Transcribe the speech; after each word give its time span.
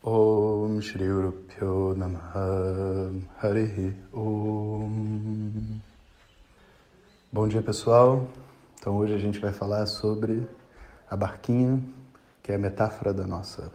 Om 0.00 0.80
Shri 0.80 1.08
Urupyo 1.08 1.94
Namaha 1.96 3.12
Harihi 3.40 3.94
Om 4.12 5.80
Bom 7.32 7.48
dia 7.48 7.62
pessoal, 7.62 8.28
então 8.78 8.96
hoje 8.96 9.14
a 9.14 9.18
gente 9.18 9.38
vai 9.38 9.52
falar 9.52 9.86
sobre 9.86 10.46
a 11.08 11.16
barquinha, 11.16 11.82
que 12.42 12.52
é 12.52 12.54
a 12.54 12.58
metáfora 12.58 13.12
da 13.12 13.26
nossa 13.26 13.72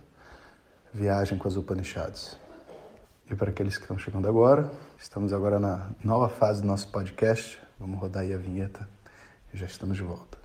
viagem 0.93 1.37
com 1.37 1.47
as 1.47 1.55
Upanishads. 1.55 2.37
E 3.29 3.35
para 3.35 3.49
aqueles 3.49 3.75
que 3.77 3.83
estão 3.83 3.97
chegando 3.97 4.27
agora, 4.27 4.71
estamos 4.97 5.33
agora 5.33 5.59
na 5.59 5.89
nova 6.03 6.29
fase 6.29 6.61
do 6.61 6.67
nosso 6.67 6.87
podcast, 6.89 7.59
vamos 7.79 7.99
rodar 7.99 8.23
aí 8.23 8.33
a 8.33 8.37
vinheta 8.37 8.87
e 9.53 9.57
já 9.57 9.65
estamos 9.65 9.97
de 9.97 10.03
volta. 10.03 10.37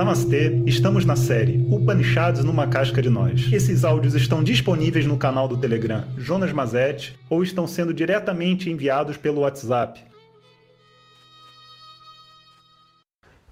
Namastê, 0.00 0.62
estamos 0.64 1.04
na 1.04 1.14
série 1.14 1.58
Upanishads 1.70 2.42
numa 2.42 2.66
casca 2.66 3.02
de 3.02 3.10
nós. 3.10 3.52
Esses 3.52 3.84
áudios 3.84 4.14
estão 4.14 4.42
disponíveis 4.42 5.04
no 5.04 5.18
canal 5.18 5.46
do 5.46 5.58
Telegram 5.58 6.02
Jonas 6.16 6.54
Mazet 6.54 7.20
ou 7.28 7.42
estão 7.42 7.66
sendo 7.66 7.92
diretamente 7.92 8.70
enviados 8.70 9.18
pelo 9.18 9.42
WhatsApp. 9.42 10.02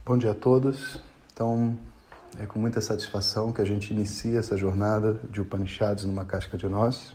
Bom 0.07 0.17
dia 0.17 0.31
a 0.31 0.35
todos. 0.35 0.99
Então, 1.35 1.79
é 2.41 2.47
com 2.47 2.59
muita 2.59 2.81
satisfação 2.81 3.53
que 3.53 3.61
a 3.61 3.67
gente 3.67 3.93
inicia 3.93 4.39
essa 4.39 4.57
jornada 4.57 5.21
de 5.31 5.43
Upanishads 5.43 6.07
numa 6.07 6.25
casca 6.25 6.57
de 6.57 6.67
nós. 6.67 7.15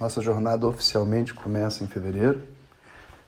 Nossa 0.00 0.22
jornada 0.22 0.66
oficialmente 0.66 1.34
começa 1.34 1.84
em 1.84 1.86
fevereiro, 1.86 2.40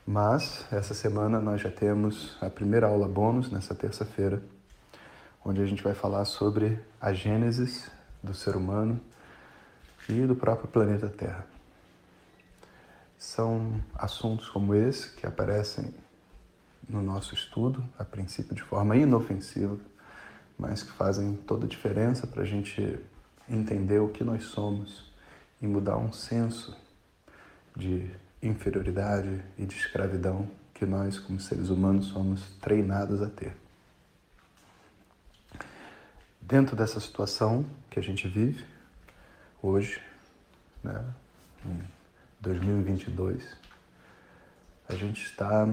mas 0.06 0.64
essa 0.72 0.94
semana 0.94 1.42
nós 1.42 1.60
já 1.60 1.70
temos 1.70 2.38
a 2.40 2.48
primeira 2.48 2.86
aula 2.86 3.06
bônus 3.06 3.52
nessa 3.52 3.74
terça-feira, 3.74 4.42
onde 5.44 5.60
a 5.60 5.66
gente 5.66 5.82
vai 5.82 5.94
falar 5.94 6.24
sobre 6.24 6.78
a 7.00 7.12
gênesis 7.12 7.90
do 8.22 8.32
ser 8.32 8.56
humano 8.56 9.00
e 10.08 10.26
do 10.26 10.36
próprio 10.36 10.68
planeta 10.68 11.08
Terra. 11.08 11.46
São 13.18 13.80
assuntos 13.94 14.48
como 14.48 14.74
esse 14.74 15.14
que 15.14 15.26
aparecem 15.26 15.94
no 16.88 17.02
nosso 17.02 17.34
estudo, 17.34 17.84
a 17.98 18.04
princípio 18.04 18.54
de 18.54 18.62
forma 18.62 18.96
inofensiva, 18.96 19.78
mas 20.58 20.82
que 20.82 20.92
fazem 20.92 21.34
toda 21.34 21.66
a 21.66 21.68
diferença 21.68 22.26
para 22.26 22.42
a 22.42 22.46
gente 22.46 22.98
entender 23.48 24.00
o 24.00 24.08
que 24.08 24.24
nós 24.24 24.44
somos 24.44 25.12
e 25.60 25.66
mudar 25.66 25.96
um 25.96 26.12
senso 26.12 26.76
de 27.76 28.10
inferioridade 28.42 29.42
e 29.56 29.64
de 29.64 29.76
escravidão 29.76 30.48
que 30.74 30.84
nós, 30.84 31.18
como 31.18 31.40
seres 31.40 31.68
humanos, 31.68 32.06
somos 32.06 32.42
treinados 32.60 33.22
a 33.22 33.28
ter. 33.28 33.61
Dentro 36.42 36.74
dessa 36.74 36.98
situação 36.98 37.64
que 37.88 38.00
a 38.00 38.02
gente 38.02 38.26
vive 38.26 38.64
hoje, 39.62 40.02
né, 40.82 41.04
em 41.64 41.80
2022, 42.40 43.56
a 44.88 44.94
gente 44.94 45.24
está 45.24 45.68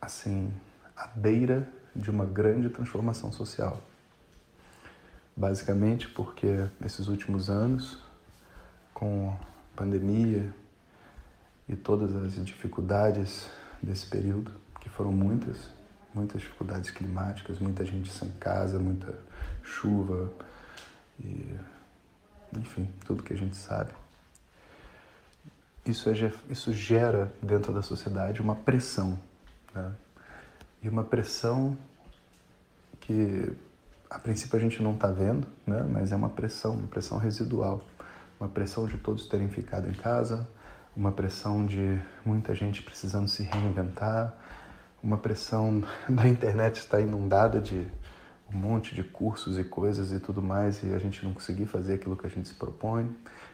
assim 0.00 0.50
à 0.96 1.06
beira 1.06 1.68
de 1.94 2.10
uma 2.10 2.24
grande 2.24 2.70
transformação 2.70 3.30
social. 3.30 3.80
Basicamente 5.36 6.08
porque 6.08 6.66
nesses 6.80 7.08
últimos 7.08 7.50
anos, 7.50 8.02
com 8.94 9.36
pandemia 9.76 10.50
e 11.68 11.76
todas 11.76 12.16
as 12.16 12.42
dificuldades 12.42 13.50
desse 13.82 14.06
período, 14.06 14.50
que 14.80 14.88
foram 14.88 15.12
muitas, 15.12 15.68
muitas 16.14 16.40
dificuldades 16.40 16.90
climáticas, 16.90 17.58
muita 17.58 17.84
gente 17.84 18.10
sem 18.10 18.30
casa, 18.30 18.78
muita 18.78 19.14
chuva 19.62 20.32
e 21.20 21.54
enfim, 22.56 22.90
tudo 23.04 23.22
que 23.22 23.32
a 23.32 23.36
gente 23.36 23.56
sabe. 23.56 23.92
Isso, 25.84 26.08
é, 26.10 26.32
isso 26.48 26.72
gera 26.72 27.32
dentro 27.42 27.72
da 27.72 27.82
sociedade 27.82 28.40
uma 28.40 28.56
pressão 28.56 29.18
né? 29.76 29.92
E 30.82 30.88
uma 30.88 31.04
pressão 31.04 31.76
que 33.00 33.52
a 34.08 34.18
princípio 34.18 34.56
a 34.56 34.60
gente 34.60 34.82
não 34.82 34.94
está 34.94 35.08
vendo, 35.08 35.46
né? 35.66 35.82
mas 35.88 36.12
é 36.12 36.16
uma 36.16 36.30
pressão, 36.30 36.74
uma 36.74 36.88
pressão 36.88 37.18
residual. 37.18 37.82
Uma 38.40 38.48
pressão 38.48 38.86
de 38.86 38.98
todos 38.98 39.26
terem 39.26 39.48
ficado 39.48 39.88
em 39.88 39.94
casa, 39.94 40.46
uma 40.94 41.10
pressão 41.10 41.64
de 41.64 41.98
muita 42.24 42.54
gente 42.54 42.82
precisando 42.82 43.28
se 43.28 43.42
reinventar, 43.42 44.34
uma 45.02 45.16
pressão 45.16 45.82
da 46.08 46.26
internet 46.28 46.76
estar 46.78 47.00
inundada 47.00 47.60
de 47.60 47.86
um 48.52 48.56
monte 48.56 48.94
de 48.94 49.02
cursos 49.02 49.58
e 49.58 49.64
coisas 49.64 50.12
e 50.12 50.20
tudo 50.20 50.42
mais 50.42 50.82
e 50.82 50.94
a 50.94 50.98
gente 50.98 51.24
não 51.24 51.32
conseguir 51.32 51.66
fazer 51.66 51.94
aquilo 51.94 52.16
que 52.16 52.26
a 52.26 52.30
gente 52.30 52.48
se 52.48 52.54
propõe, 52.54 53.10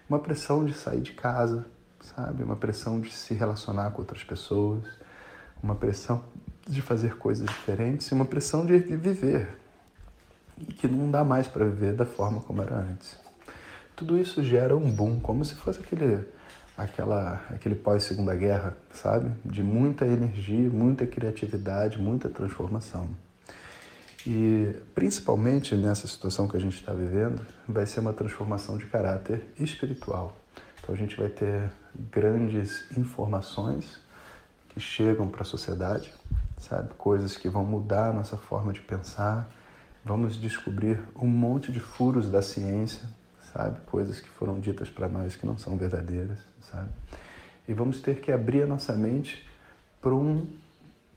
uma 0.09 0.19
pressão 0.19 0.65
de 0.65 0.75
sair 0.75 1.01
de 1.01 1.13
casa, 1.13 1.67
sabe? 2.01 2.43
Uma 2.43 2.57
pressão 2.57 3.01
de 3.01 3.11
se 3.11 3.35
relacionar 3.35 3.91
com 3.93 4.03
outras 4.03 4.23
pessoas, 4.23 4.85
uma 5.63 5.75
pressão 5.75 6.23
de 6.67 6.83
fazer 6.83 7.17
coisas 7.17 7.47
diferentes 7.47 8.09
e 8.09 8.15
uma 8.15 8.25
pressão 8.25 8.67
de 8.67 8.79
viver 8.79 9.59
e 10.59 10.67
que 10.67 10.87
não 10.87 11.11
dá 11.11 11.25
mais 11.25 11.49
para 11.49 11.65
viver 11.65 11.95
da 11.95 12.07
forma 12.07 12.41
como 12.41 12.63
era 12.63 12.77
antes. 12.77 13.19
Tudo 13.97 14.19
isso 14.19 14.43
gera 14.43 14.77
um 14.77 14.91
boom, 14.91 15.21
como 15.21 15.45
se 15.45 15.55
fosse 15.55 15.81
aquele 15.81 16.25
aquela 16.77 17.45
aquele 17.51 17.75
pós 17.75 18.05
Segunda 18.05 18.35
Guerra, 18.35 18.77
sabe? 18.93 19.31
De 19.45 19.63
muita 19.63 20.07
energia, 20.07 20.69
muita 20.71 21.07
criatividade, 21.07 22.01
muita 22.01 22.29
transformação. 22.29 23.09
E 24.27 24.77
principalmente 24.95 25.75
nessa 25.75 26.07
situação 26.07 26.47
que 26.47 26.57
a 26.57 26.61
gente 26.61 26.77
está 26.77 26.93
vivendo, 26.93 27.45
vai 27.69 27.87
ser 27.87 28.01
uma 28.01 28.13
transformação 28.13 28.79
de 28.79 28.87
caráter 28.87 29.45
espiritual. 29.59 30.37
Então 30.81 30.95
a 30.95 30.99
gente 30.99 31.17
vai 31.17 31.29
ter 31.29 31.71
grandes 31.95 32.85
informações 32.97 34.01
que 34.69 34.81
chegam 34.81 35.29
para 35.29 35.43
a 35.43 35.45
sociedade, 35.45 36.13
sabe? 36.59 36.95
Coisas 36.95 37.37
que 37.37 37.49
vão 37.49 37.65
mudar 37.65 38.11
a 38.11 38.13
nossa 38.13 38.37
forma 38.37 38.73
de 38.73 38.81
pensar. 38.81 39.49
Vamos 40.05 40.41
descobrir 40.41 41.01
um 41.17 41.27
monte 41.27 41.71
de 41.71 41.81
furos 41.81 42.31
da 42.31 42.43
ciência, 42.43 43.03
sabe? 43.53 43.81
Coisas 43.87 44.21
que 44.21 44.29
foram 44.29 44.59
ditas 44.59 44.89
para 44.89 45.09
nós 45.09 45.37
que 45.37 45.47
não 45.47 45.59
são 45.59 45.77
verdadeiras, 45.77 46.39
sabe? 46.71 46.89
E 47.69 47.75
vamos 47.75 48.01
ter 48.01 48.21
que 48.21 48.33
abrir 48.33 48.63
a 48.63 48.67
nossa 48.67 48.93
mente 48.93 49.49
para 50.01 50.15
um, 50.15 50.47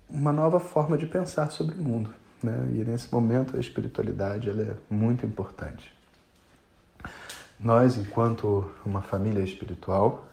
uma 0.09 0.31
nova 0.31 0.59
forma 0.59 0.97
de 0.97 1.07
pensar 1.07 1.49
sobre 1.51 1.75
o 1.75 1.81
mundo, 1.81 2.13
né? 2.41 2.67
E 2.73 2.83
nesse 2.83 3.11
momento 3.13 3.55
a 3.55 3.59
espiritualidade 3.59 4.49
ela 4.49 4.61
é 4.61 4.75
muito 4.89 5.25
importante. 5.25 5.93
Nós, 7.59 7.97
enquanto 7.97 8.69
uma 8.85 9.01
família 9.01 9.41
espiritual, 9.41 10.27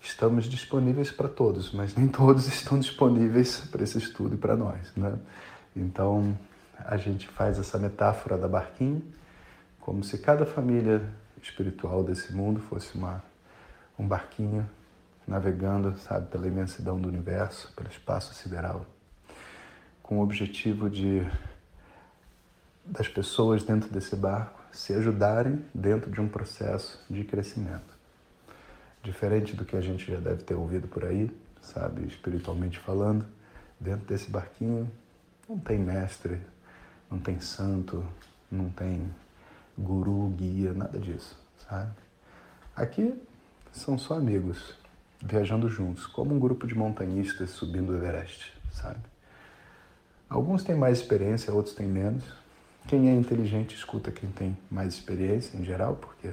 estamos 0.00 0.46
disponíveis 0.46 1.10
para 1.10 1.28
todos, 1.28 1.72
mas 1.72 1.94
nem 1.94 2.08
todos 2.08 2.46
estão 2.48 2.78
disponíveis 2.78 3.60
para 3.70 3.82
esse 3.82 3.98
estudo 3.98 4.34
e 4.34 4.38
para 4.38 4.56
nós, 4.56 4.92
né? 4.96 5.18
Então, 5.74 6.36
a 6.78 6.96
gente 6.96 7.28
faz 7.28 7.58
essa 7.58 7.78
metáfora 7.78 8.38
da 8.38 8.48
barquinha, 8.48 9.02
como 9.80 10.02
se 10.02 10.18
cada 10.18 10.46
família 10.46 11.02
espiritual 11.42 12.02
desse 12.02 12.32
mundo 12.32 12.60
fosse 12.60 12.96
uma, 12.96 13.22
um 13.98 14.06
barquinho 14.06 14.68
navegando, 15.26 15.98
sabe, 15.98 16.28
pela 16.28 16.46
imensidão 16.46 16.98
do 17.00 17.08
universo, 17.08 17.72
pelo 17.74 17.88
espaço 17.88 18.34
sideral, 18.34 18.86
com 20.06 20.18
o 20.18 20.22
objetivo 20.22 20.88
de 20.88 21.26
das 22.84 23.08
pessoas 23.08 23.64
dentro 23.64 23.90
desse 23.90 24.14
barco 24.14 24.64
se 24.72 24.92
ajudarem 24.92 25.64
dentro 25.74 26.08
de 26.08 26.20
um 26.20 26.28
processo 26.28 27.04
de 27.10 27.24
crescimento 27.24 27.96
diferente 29.02 29.54
do 29.54 29.64
que 29.64 29.76
a 29.76 29.80
gente 29.80 30.10
já 30.10 30.18
deve 30.18 30.42
ter 30.42 30.54
ouvido 30.54 30.88
por 30.88 31.04
aí, 31.04 31.30
sabe, 31.60 32.06
espiritualmente 32.06 32.78
falando, 32.78 33.24
dentro 33.78 34.04
desse 34.06 34.30
barquinho 34.30 34.90
não 35.48 35.58
tem 35.58 35.78
mestre, 35.78 36.40
não 37.08 37.18
tem 37.18 37.40
santo, 37.40 38.04
não 38.50 38.68
tem 38.70 39.08
guru, 39.78 40.28
guia, 40.30 40.72
nada 40.72 40.98
disso, 40.98 41.38
sabe? 41.68 41.92
Aqui 42.74 43.14
são 43.72 43.96
só 43.96 44.14
amigos 44.14 44.74
viajando 45.24 45.68
juntos, 45.68 46.06
como 46.06 46.34
um 46.34 46.38
grupo 46.38 46.66
de 46.66 46.74
montanhistas 46.74 47.50
subindo 47.50 47.90
o 47.90 47.96
Everest, 47.96 48.52
sabe? 48.72 48.98
Alguns 50.28 50.62
têm 50.64 50.74
mais 50.74 50.98
experiência, 50.98 51.52
outros 51.52 51.74
têm 51.74 51.86
menos. 51.86 52.24
Quem 52.88 53.08
é 53.08 53.14
inteligente 53.14 53.74
escuta 53.74 54.10
quem 54.10 54.30
tem 54.30 54.56
mais 54.70 54.94
experiência 54.94 55.56
em 55.56 55.64
geral, 55.64 55.96
porque 55.96 56.30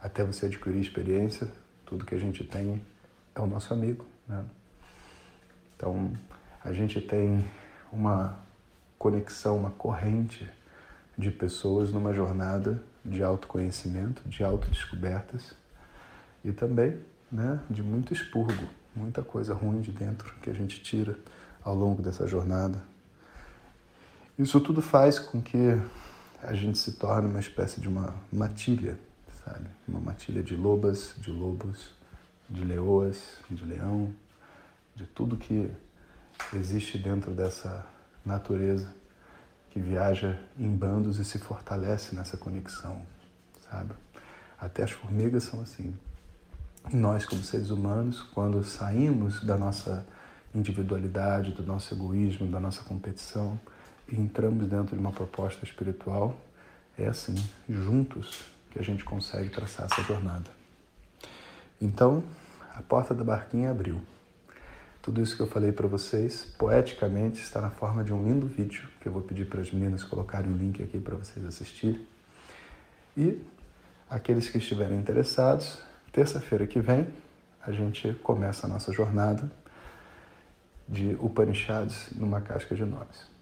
até 0.00 0.24
você 0.24 0.46
adquirir 0.46 0.80
experiência, 0.80 1.48
tudo 1.84 2.04
que 2.04 2.14
a 2.14 2.18
gente 2.18 2.44
tem 2.44 2.80
é 3.34 3.40
o 3.40 3.46
nosso 3.46 3.72
amigo. 3.72 4.04
Né? 4.28 4.44
Então, 5.76 6.12
a 6.64 6.72
gente 6.72 7.00
tem 7.00 7.44
uma 7.92 8.38
conexão, 8.98 9.56
uma 9.56 9.70
corrente 9.70 10.48
de 11.16 11.30
pessoas 11.30 11.92
numa 11.92 12.12
jornada 12.12 12.82
de 13.04 13.22
autoconhecimento, 13.22 14.28
de 14.28 14.42
autodescobertas 14.42 15.54
e 16.44 16.52
também 16.52 16.98
né, 17.30 17.60
de 17.70 17.82
muito 17.82 18.12
expurgo, 18.12 18.68
muita 18.94 19.22
coisa 19.22 19.54
ruim 19.54 19.80
de 19.80 19.92
dentro 19.92 20.32
que 20.42 20.50
a 20.50 20.52
gente 20.52 20.82
tira 20.82 21.18
ao 21.62 21.74
longo 21.74 22.02
dessa 22.02 22.26
jornada. 22.26 22.82
Isso 24.38 24.60
tudo 24.60 24.82
faz 24.82 25.18
com 25.18 25.40
que 25.40 25.80
a 26.42 26.52
gente 26.52 26.76
se 26.76 26.92
torne 26.92 27.26
uma 27.26 27.40
espécie 27.40 27.80
de 27.80 27.88
uma 27.88 28.14
matilha, 28.30 28.98
sabe? 29.42 29.66
Uma 29.88 29.98
matilha 29.98 30.42
de 30.42 30.54
lobas, 30.54 31.14
de 31.16 31.30
lobos, 31.30 31.94
de 32.50 32.62
leoas, 32.62 33.38
de 33.50 33.64
leão, 33.64 34.14
de 34.94 35.06
tudo 35.06 35.38
que 35.38 35.70
existe 36.52 36.98
dentro 36.98 37.30
dessa 37.30 37.86
natureza 38.26 38.94
que 39.70 39.80
viaja 39.80 40.38
em 40.58 40.68
bandos 40.68 41.18
e 41.18 41.24
se 41.24 41.38
fortalece 41.38 42.14
nessa 42.14 42.36
conexão, 42.36 43.00
sabe? 43.70 43.94
Até 44.58 44.82
as 44.82 44.90
formigas 44.90 45.44
são 45.44 45.62
assim. 45.62 45.96
Nós, 46.92 47.24
como 47.24 47.42
seres 47.42 47.70
humanos, 47.70 48.20
quando 48.20 48.62
saímos 48.64 49.42
da 49.42 49.56
nossa 49.56 50.06
individualidade, 50.54 51.52
do 51.52 51.62
nosso 51.62 51.94
egoísmo, 51.94 52.50
da 52.50 52.60
nossa 52.60 52.82
competição 52.84 53.58
e 54.08 54.16
entramos 54.20 54.66
dentro 54.68 54.94
de 54.94 55.00
uma 55.00 55.12
proposta 55.12 55.64
espiritual, 55.64 56.36
é 56.98 57.06
assim, 57.06 57.34
juntos, 57.68 58.44
que 58.70 58.78
a 58.78 58.82
gente 58.82 59.04
consegue 59.04 59.48
traçar 59.48 59.86
essa 59.90 60.02
jornada. 60.02 60.50
Então, 61.80 62.22
a 62.74 62.82
porta 62.82 63.14
da 63.14 63.24
barquinha 63.24 63.70
abriu. 63.70 64.00
Tudo 65.02 65.22
isso 65.22 65.36
que 65.36 65.42
eu 65.42 65.46
falei 65.46 65.72
para 65.72 65.86
vocês, 65.86 66.44
poeticamente, 66.58 67.40
está 67.40 67.60
na 67.60 67.70
forma 67.70 68.02
de 68.02 68.12
um 68.12 68.24
lindo 68.24 68.46
vídeo 68.46 68.88
que 69.00 69.06
eu 69.06 69.12
vou 69.12 69.22
pedir 69.22 69.46
para 69.46 69.60
as 69.60 69.70
meninas 69.70 70.02
colocarem 70.02 70.52
o 70.52 70.56
link 70.56 70.82
aqui 70.82 70.98
para 70.98 71.16
vocês 71.16 71.44
assistirem. 71.44 72.04
E 73.16 73.40
aqueles 74.10 74.48
que 74.48 74.58
estiverem 74.58 74.98
interessados, 74.98 75.78
terça-feira 76.12 76.66
que 76.66 76.80
vem, 76.80 77.06
a 77.62 77.72
gente 77.72 78.12
começa 78.22 78.66
a 78.66 78.68
nossa 78.68 78.92
jornada 78.92 79.50
de 80.88 81.16
Upanishads 81.20 82.10
numa 82.16 82.40
casca 82.40 82.74
de 82.74 82.84
nós. 82.84 83.35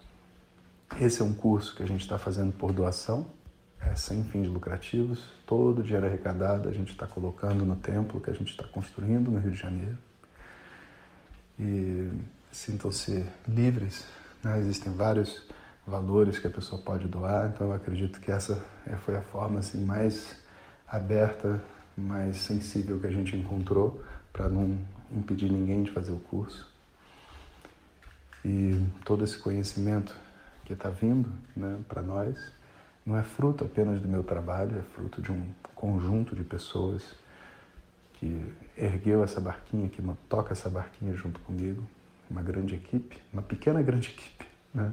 Esse 0.99 1.21
é 1.21 1.25
um 1.25 1.33
curso 1.33 1.75
que 1.75 1.83
a 1.83 1.85
gente 1.85 2.01
está 2.01 2.17
fazendo 2.17 2.53
por 2.53 2.71
doação, 2.71 3.27
é, 3.81 3.95
sem 3.95 4.23
fins 4.23 4.47
lucrativos. 4.47 5.23
Todo 5.45 5.79
o 5.79 5.83
dinheiro 5.83 6.05
arrecadado 6.05 6.69
a 6.69 6.71
gente 6.71 6.91
está 6.91 7.05
colocando 7.05 7.65
no 7.65 7.75
templo 7.75 8.21
que 8.21 8.29
a 8.29 8.33
gente 8.33 8.51
está 8.51 8.63
construindo 8.63 9.29
no 9.29 9.39
Rio 9.39 9.51
de 9.51 9.59
Janeiro 9.59 9.97
e 11.59 12.09
sintam-se 12.51 13.25
livres. 13.47 14.05
Né? 14.43 14.59
Existem 14.59 14.93
vários 14.93 15.43
valores 15.85 16.39
que 16.39 16.47
a 16.47 16.49
pessoa 16.49 16.81
pode 16.81 17.07
doar, 17.07 17.51
então 17.53 17.67
eu 17.67 17.73
acredito 17.73 18.19
que 18.19 18.31
essa 18.31 18.63
é, 18.87 18.95
foi 18.95 19.15
a 19.17 19.21
forma 19.21 19.59
assim 19.59 19.83
mais 19.83 20.35
aberta, 20.87 21.61
mais 21.97 22.37
sensível 22.37 22.99
que 22.99 23.07
a 23.07 23.11
gente 23.11 23.35
encontrou 23.35 24.01
para 24.31 24.47
não 24.49 24.77
impedir 25.11 25.51
ninguém 25.51 25.83
de 25.83 25.91
fazer 25.91 26.11
o 26.11 26.19
curso. 26.19 26.73
E 28.43 28.79
todo 29.03 29.23
esse 29.23 29.37
conhecimento 29.37 30.15
que 30.65 30.73
está 30.73 30.89
vindo 30.89 31.31
né, 31.55 31.79
para 31.87 32.01
nós 32.01 32.35
não 33.05 33.15
é 33.15 33.23
fruto 33.23 33.63
apenas 33.63 34.01
do 34.01 34.07
meu 34.07 34.23
trabalho, 34.23 34.79
é 34.79 34.81
fruto 34.81 35.21
de 35.21 35.31
um 35.31 35.47
conjunto 35.75 36.35
de 36.35 36.43
pessoas 36.43 37.15
que 38.13 38.43
ergueu 38.75 39.23
essa 39.23 39.39
barquinha, 39.39 39.87
que 39.89 40.01
toca 40.27 40.53
essa 40.53 40.69
barquinha 40.69 41.13
junto 41.13 41.39
comigo, 41.41 41.83
uma 42.29 42.41
grande 42.41 42.73
equipe, 42.73 43.21
uma 43.31 43.43
pequena 43.43 43.81
grande 43.83 44.09
equipe, 44.09 44.45
né? 44.73 44.91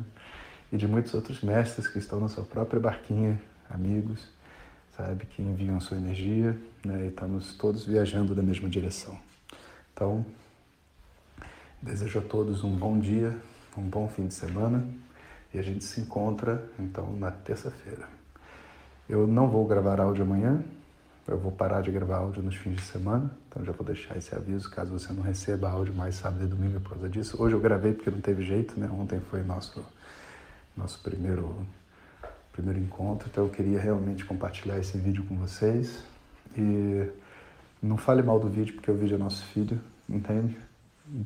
E 0.71 0.77
de 0.77 0.87
muitos 0.87 1.15
outros 1.15 1.41
mestres 1.43 1.89
que 1.89 1.99
estão 1.99 2.21
na 2.21 2.29
sua 2.29 2.45
própria 2.45 2.79
barquinha, 2.79 3.41
amigos, 3.71 4.29
sabe, 4.95 5.25
que 5.25 5.41
enviam 5.41 5.81
sua 5.81 5.97
energia, 5.97 6.59
né? 6.85 7.07
E 7.07 7.09
estamos 7.09 7.57
todos 7.57 7.87
viajando 7.87 8.35
na 8.35 8.43
mesma 8.43 8.69
direção. 8.69 9.19
Então, 9.95 10.27
desejo 11.81 12.19
a 12.19 12.23
todos 12.23 12.63
um 12.63 12.77
bom 12.77 12.99
dia, 12.99 13.35
um 13.77 13.89
bom 13.89 14.07
fim 14.09 14.27
de 14.27 14.35
semana 14.35 14.87
e 15.55 15.59
a 15.59 15.63
gente 15.63 15.85
se 15.85 16.01
encontra 16.01 16.69
então 16.79 17.13
na 17.17 17.31
terça-feira. 17.31 18.09
Eu 19.09 19.27
não 19.27 19.49
vou 19.49 19.67
gravar 19.67 20.01
áudio 20.01 20.25
amanhã, 20.25 20.63
eu 21.27 21.39
vou 21.39 21.53
parar 21.53 21.83
de 21.83 21.91
gravar 21.91 22.17
áudio 22.17 22.43
nos 22.43 22.57
fins 22.57 22.77
de 22.77 22.83
semana, 22.83 23.31
então 23.49 23.65
já 23.65 23.73
vou 23.73 23.87
deixar 23.87 24.17
esse 24.17 24.35
aviso 24.35 24.71
caso 24.71 24.99
você 24.99 25.13
não 25.13 25.23
receba 25.23 25.71
áudio 25.71 25.95
mais 25.95 26.17
sábado 26.17 26.45
e 26.45 26.47
domingo 26.47 26.81
por 26.81 26.91
causa 26.91 27.09
disso. 27.09 27.41
Hoje 27.41 27.55
eu 27.55 27.61
gravei 27.61 27.93
porque 27.93 28.11
não 28.11 28.21
teve 28.21 28.43
jeito, 28.43 28.79
né? 28.79 28.89
Ontem 28.93 29.21
foi 29.21 29.43
nosso 29.43 29.85
nosso 30.77 31.01
primeiro 31.03 31.67
primeiro 32.53 32.79
encontro, 32.79 33.29
então 33.31 33.45
eu 33.45 33.51
queria 33.51 33.81
realmente 33.81 34.25
compartilhar 34.25 34.79
esse 34.79 34.99
vídeo 34.99 35.25
com 35.25 35.37
vocês 35.37 36.05
e 36.57 37.09
não 37.83 37.97
fale 37.97 38.23
mal 38.23 38.39
do 38.39 38.49
vídeo 38.49 38.75
porque 38.75 38.91
o 38.91 38.95
vídeo 38.95 39.15
é 39.15 39.19
nosso 39.19 39.45
filho, 39.47 39.81
entende? 40.09 40.59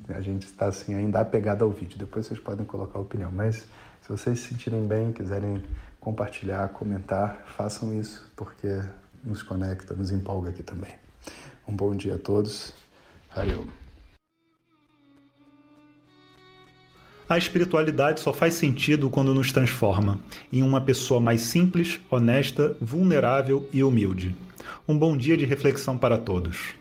A 0.08 0.20
gente 0.20 0.46
está 0.46 0.66
assim 0.66 0.94
ainda 0.94 1.20
apegado 1.20 1.62
ao 1.62 1.70
vídeo. 1.70 1.98
Depois 1.98 2.26
vocês 2.26 2.40
podem 2.40 2.64
colocar 2.64 2.98
a 2.98 3.02
opinião, 3.02 3.30
mas 3.30 3.66
se 4.06 4.12
vocês 4.12 4.38
se 4.38 4.48
sentirem 4.50 4.86
bem, 4.86 5.12
quiserem 5.12 5.60
compartilhar, 5.98 6.68
comentar, 6.68 7.44
façam 7.56 7.98
isso 7.98 8.30
porque 8.36 8.80
nos 9.24 9.42
conecta, 9.42 9.94
nos 9.94 10.12
empolga 10.12 10.50
aqui 10.50 10.62
também. 10.62 10.92
Um 11.66 11.74
bom 11.74 11.92
dia 11.92 12.14
a 12.14 12.18
todos. 12.18 12.72
Hariom. 13.34 13.64
A 17.28 17.36
espiritualidade 17.36 18.20
só 18.20 18.32
faz 18.32 18.54
sentido 18.54 19.10
quando 19.10 19.34
nos 19.34 19.50
transforma 19.50 20.20
em 20.52 20.62
uma 20.62 20.80
pessoa 20.80 21.20
mais 21.20 21.40
simples, 21.40 22.00
honesta, 22.08 22.76
vulnerável 22.80 23.68
e 23.72 23.82
humilde. 23.82 24.36
Um 24.86 24.96
bom 24.96 25.16
dia 25.16 25.36
de 25.36 25.44
reflexão 25.44 25.98
para 25.98 26.16
todos. 26.16 26.76